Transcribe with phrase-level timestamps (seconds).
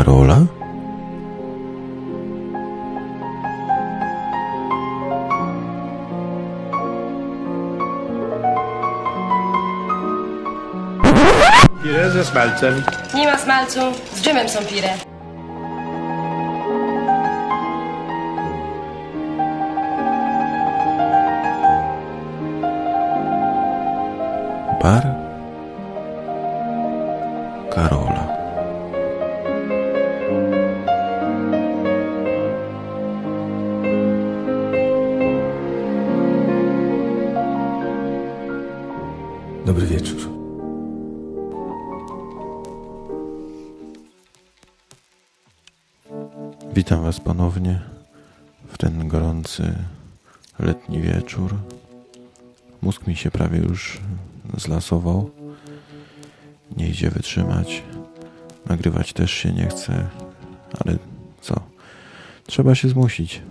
[0.00, 0.46] Karola?
[11.82, 12.82] Pire ze smalcem.
[13.14, 13.80] Nie ma smalcu,
[14.14, 14.94] z dżemem są pire.
[24.82, 25.04] Bar
[27.70, 28.29] Karola.
[39.66, 40.28] Dobry wieczór.
[46.74, 47.80] Witam Was ponownie
[48.68, 49.74] w ten gorący
[50.58, 51.54] letni wieczór.
[52.82, 54.00] Mózg mi się prawie już
[54.56, 55.30] zlasował.
[56.76, 57.82] Nie idzie wytrzymać.
[58.66, 60.08] Nagrywać też się nie chce,
[60.84, 60.96] ale
[61.40, 61.54] co?
[62.46, 63.42] Trzeba się zmusić.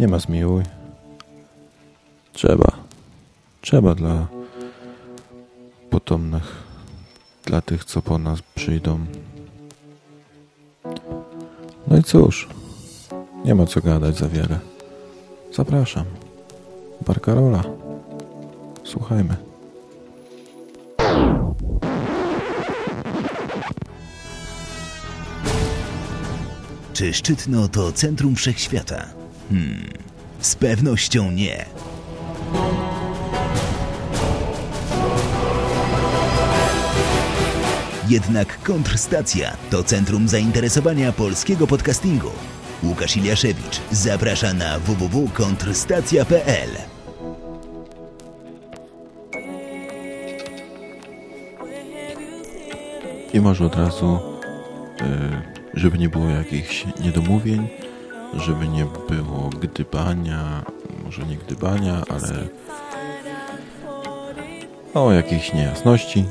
[0.00, 0.62] Nie ma zmiłuj.
[2.32, 2.72] Trzeba.
[3.60, 4.35] Trzeba dla
[6.06, 6.62] potomnych,
[7.44, 9.06] dla tych, co po nas przyjdą.
[11.86, 12.48] No i cóż,
[13.44, 14.58] nie ma co gadać za wiele.
[15.54, 16.04] Zapraszam.
[17.06, 17.62] Bar Karola.
[18.84, 19.36] Słuchajmy.
[26.92, 29.06] Czy Szczytno to centrum wszechświata?
[29.48, 29.90] Hmm,
[30.40, 31.66] z pewnością nie.
[38.08, 42.30] Jednak kontrstacja to centrum zainteresowania polskiego podcastingu.
[42.82, 46.68] Łukasz Iliaszewicz zaprasza na www.kontrstacja.pl.
[53.32, 54.18] I może od razu,
[55.74, 57.68] y, żeby nie było jakichś niedomówień,
[58.34, 60.64] żeby nie było gdybania,
[61.04, 62.48] może nie gdybania, ale
[64.94, 66.24] o jakichś niejasności.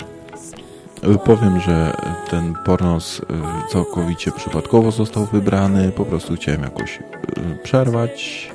[1.08, 1.94] Y, Powiem, że
[2.30, 3.24] ten pornos y,
[3.72, 5.92] całkowicie przypadkowo został wybrany.
[5.92, 7.02] Po prostu chciałem jakoś y,
[7.64, 8.50] przerwać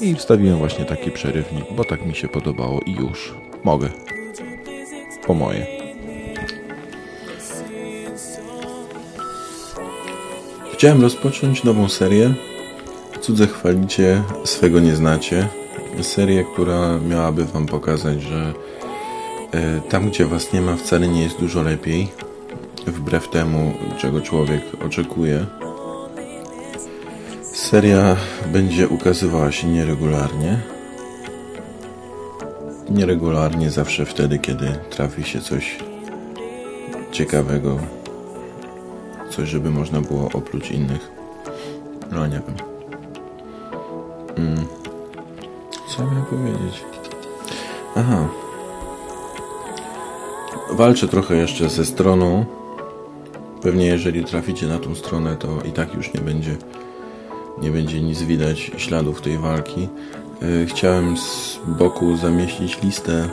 [0.00, 3.34] i wstawiłem właśnie taki przerywnik, bo tak mi się podobało i już
[3.64, 3.88] mogę.
[5.26, 5.66] Po moje.
[10.72, 12.34] Chciałem rozpocząć nową serię.
[13.20, 15.48] Cudze chwalicie, swego nie znacie.
[16.02, 18.85] Serię, która miałaby Wam pokazać, że e,
[19.88, 22.08] tam, gdzie Was nie ma, wcale nie jest dużo lepiej.
[22.86, 25.46] Wbrew temu, czego człowiek oczekuje.
[27.42, 28.16] Seria
[28.52, 30.58] będzie ukazywała się nieregularnie.
[32.90, 35.78] Nieregularnie zawsze wtedy, kiedy trafi się coś
[37.12, 37.78] ciekawego,
[39.30, 41.10] coś, żeby można było oprócz innych.
[42.12, 42.56] No nie wiem.
[44.36, 44.66] Mm.
[45.88, 46.84] Co miałem powiedzieć?
[47.96, 48.28] Aha.
[50.76, 52.44] Walczę trochę jeszcze ze stroną.
[53.62, 56.56] Pewnie jeżeli traficie na tą stronę, to i tak już nie będzie
[57.62, 59.88] nie będzie nic widać śladów tej walki.
[60.42, 63.28] Yy, Chciałem z boku zamieścić listę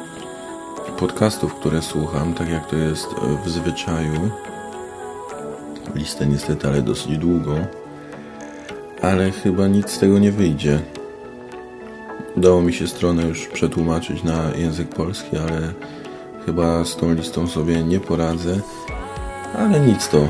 [1.00, 3.08] podcastów, które słucham, tak jak to jest
[3.46, 4.30] w zwyczaju
[5.96, 7.66] listę niestety, ale dosyć długą.
[9.02, 10.80] Ale chyba nic z tego nie wyjdzie.
[12.38, 15.74] Udało mi się stronę już przetłumaczyć na język polski, ale
[16.46, 18.60] chyba z tą listą sobie nie poradzę.
[19.58, 20.30] Ale nic to.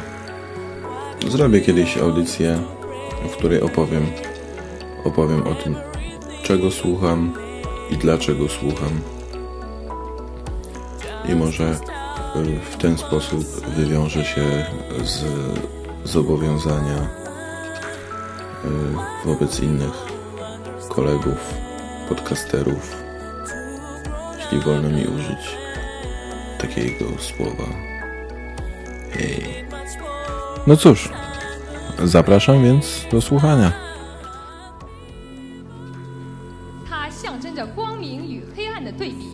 [1.27, 2.59] Zrobię kiedyś audycję,
[3.29, 4.05] w której opowiem,
[5.03, 5.75] opowiem o tym,
[6.43, 7.33] czego słucham
[7.91, 9.01] i dlaczego słucham.
[11.29, 11.79] I może
[12.71, 13.43] w ten sposób
[13.77, 14.65] wywiąże się
[15.03, 15.25] z
[16.03, 17.07] zobowiązania
[18.65, 19.93] y, wobec innych
[20.89, 21.53] kolegów,
[22.09, 22.95] podcasterów,
[24.39, 25.62] jeśli wolno mi użyć
[26.62, 27.68] takiego słowa.
[29.12, 29.64] Hej.
[30.66, 31.08] No cóż,
[32.04, 33.72] zapraszam więc do słuchania.
[36.88, 39.30] 它象征着光明与黑暗的对比，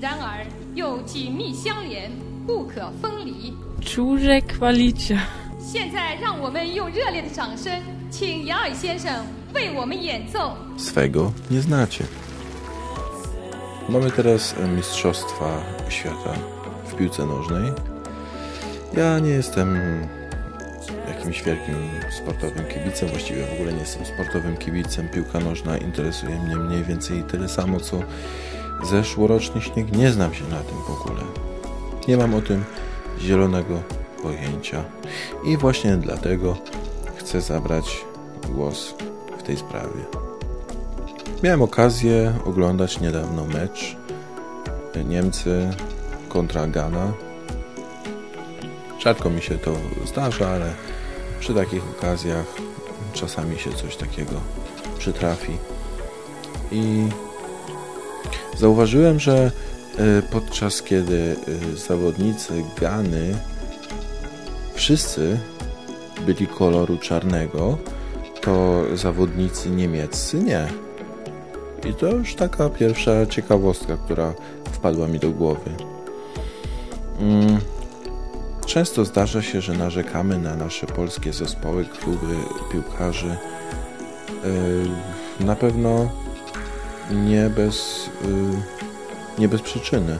[0.00, 2.10] 然而又紧密相连，
[2.46, 3.54] 不可分离。
[3.80, 5.18] Czuże kwalicie.
[5.58, 7.72] 现在，让我们用热烈的掌声，
[8.10, 9.24] 请杨尔先生
[9.54, 10.56] 为我们演奏。
[10.76, 12.04] Swego nie znacie.
[13.88, 16.34] Mamy teraz e, Mistrzostwa Świata
[16.87, 17.71] w piłce nożnej.
[18.93, 19.79] Ja nie jestem
[21.07, 21.75] jakimś wielkim
[22.17, 25.09] sportowym kibicem, właściwie w ogóle nie jestem sportowym kibicem.
[25.09, 27.99] Piłka nożna interesuje mnie mniej więcej tyle samo, co
[28.83, 29.97] zeszłoroczny śnieg.
[29.97, 31.21] Nie znam się na tym w ogóle.
[32.07, 32.63] Nie mam o tym
[33.19, 33.81] zielonego
[34.23, 34.83] pojęcia.
[35.45, 36.57] I właśnie dlatego
[37.15, 38.05] chcę zabrać
[38.49, 38.93] głos
[39.39, 40.01] w tej sprawie.
[41.43, 43.97] Miałem okazję oglądać niedawno mecz
[45.05, 45.69] Niemcy
[46.37, 47.13] kontra Ghana.
[48.99, 49.75] Rzadko mi się to
[50.05, 50.73] zdarza, ale
[51.39, 52.45] przy takich okazjach
[53.13, 54.31] czasami się coś takiego
[54.97, 55.57] przytrafi.
[56.71, 57.07] I
[58.57, 59.51] zauważyłem, że
[59.97, 61.35] e, podczas kiedy
[61.73, 63.37] e, zawodnicy Gany
[64.73, 65.39] wszyscy
[66.25, 67.77] byli koloru czarnego,
[68.41, 70.67] to zawodnicy niemieccy nie.
[71.89, 74.33] I to już taka pierwsza ciekawostka, która
[74.71, 75.96] wpadła mi do głowy.
[77.19, 77.59] Mm.
[78.65, 82.35] Często zdarza się, że narzekamy na nasze polskie zespoły, kluby
[82.71, 83.37] piłkarzy.
[85.39, 86.09] Na pewno
[87.11, 90.17] nie bez, yy, nie bez przyczyny.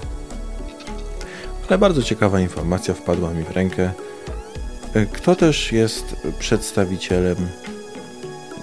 [1.70, 3.92] Ale bardzo ciekawa informacja wpadła mi w rękę.
[4.96, 7.36] Yy, kto też jest przedstawicielem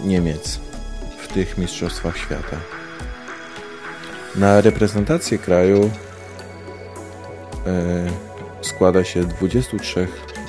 [0.05, 0.61] Niemiec
[1.19, 2.57] w tych Mistrzostwach Świata?
[4.37, 5.91] Na reprezentację kraju
[8.61, 10.09] składa się 23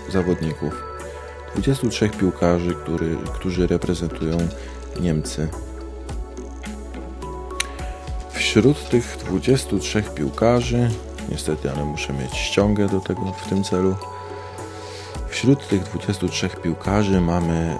[0.09, 0.83] zawodników,
[1.55, 4.37] 23 piłkarzy, który, którzy reprezentują
[4.99, 5.47] Niemcy.
[8.31, 10.89] Wśród tych 23 piłkarzy,
[11.29, 13.95] niestety, ale muszę mieć ściągę do tego w tym celu.
[15.29, 17.77] Wśród tych 23 piłkarzy mamy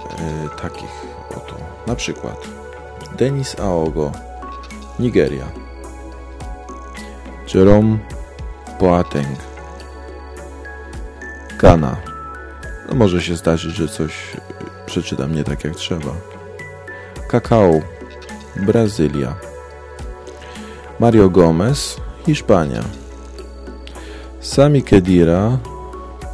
[0.56, 2.48] y, takich oto, na przykład
[3.18, 4.12] Denis Aogo,
[5.00, 5.46] Nigeria,
[7.54, 8.15] Jerome
[8.86, 9.38] Boateng,
[11.60, 11.96] Ghana.
[12.90, 14.38] No może się zdarzyć, że coś
[14.86, 16.12] przeczytam nie tak jak trzeba.
[17.28, 17.82] Kakao,
[18.56, 19.36] Brazylia.
[21.00, 22.84] Mario Gomez, Hiszpania.
[24.40, 25.58] Sami Kedira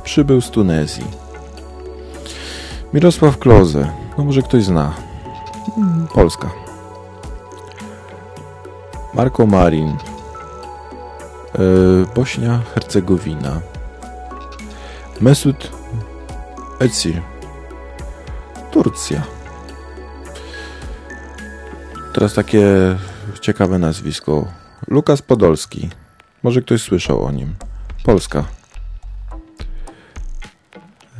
[0.03, 1.05] przybył z Tunezji.
[2.93, 4.93] Mirosław Kloze, no może ktoś zna.
[6.13, 6.49] Polska.
[9.13, 9.97] Marco Marin,
[12.15, 13.61] Bośnia, Hercegowina.
[15.21, 15.71] Mesut
[16.79, 17.21] Özil,
[18.71, 19.23] Turcja.
[22.13, 22.65] Teraz takie
[23.41, 24.47] ciekawe nazwisko.
[24.87, 25.89] Lukas Podolski.
[26.43, 27.55] Może ktoś słyszał o nim.
[28.03, 28.43] Polska.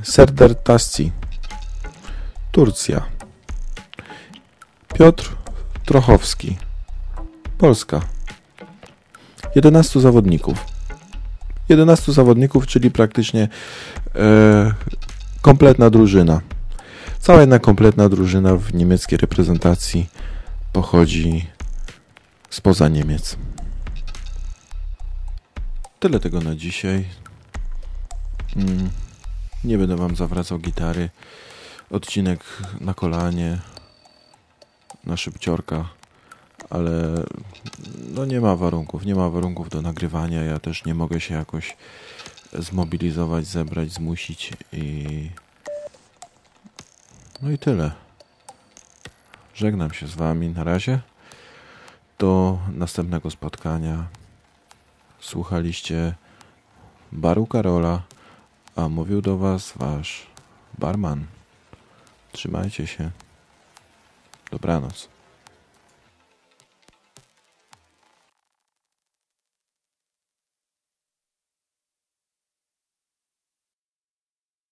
[0.04, 1.12] Serdar Tasci.
[2.52, 3.02] Turcja.
[4.94, 5.36] Piotr
[5.86, 6.58] Trochowski.
[7.58, 8.02] Polska.
[9.56, 10.66] 11 zawodników.
[11.70, 13.48] 11 zawodników, czyli praktycznie
[14.16, 14.74] e,
[15.42, 16.42] kompletna drużyna.
[17.20, 20.10] Cała jedna kompletna drużyna w niemieckiej reprezentacji
[20.74, 21.48] pochodzi
[22.50, 23.38] spoza Niemiec.
[26.00, 27.06] Tyle tego na dzisiaj.
[28.56, 28.90] Mm,
[29.64, 31.10] nie będę wam zawracał gitary.
[31.90, 32.40] Odcinek
[32.80, 33.60] na kolanie,
[35.06, 35.90] na szybciorka,
[36.72, 37.24] ale
[38.16, 40.44] no nie ma warunków, nie ma warunków do nagrywania.
[40.44, 41.78] Ja też nie mogę się jakoś
[42.54, 45.30] zmobilizować, zebrać, zmusić i
[47.42, 47.92] no i tyle.
[49.56, 51.00] Żegnam się z wami na razie.
[52.20, 54.08] Do następnego spotkania.
[55.20, 56.16] Słuchaliście
[57.12, 58.02] Baru Karola,
[58.76, 60.28] a mówił do was wasz
[60.80, 61.26] barman.
[62.32, 63.12] Trzymajcie się.
[64.52, 65.11] Dobranoc.